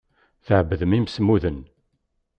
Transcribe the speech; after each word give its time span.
Tɛebdem 0.45 0.95
imsemmuden. 0.97 1.59